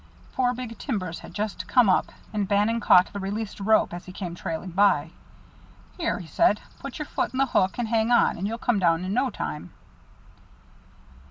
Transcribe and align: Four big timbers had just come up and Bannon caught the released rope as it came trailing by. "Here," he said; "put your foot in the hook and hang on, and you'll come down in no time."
Four 0.31 0.55
big 0.55 0.79
timbers 0.79 1.19
had 1.19 1.35
just 1.35 1.67
come 1.67 1.87
up 1.87 2.07
and 2.33 2.47
Bannon 2.47 2.79
caught 2.79 3.13
the 3.13 3.19
released 3.19 3.59
rope 3.59 3.93
as 3.93 4.07
it 4.07 4.13
came 4.15 4.33
trailing 4.33 4.71
by. 4.71 5.11
"Here," 5.95 6.17
he 6.17 6.25
said; 6.25 6.59
"put 6.79 6.97
your 6.97 7.05
foot 7.05 7.33
in 7.33 7.37
the 7.37 7.45
hook 7.45 7.77
and 7.77 7.87
hang 7.87 8.09
on, 8.09 8.35
and 8.35 8.47
you'll 8.47 8.57
come 8.57 8.79
down 8.79 9.05
in 9.05 9.13
no 9.13 9.29
time." 9.29 9.69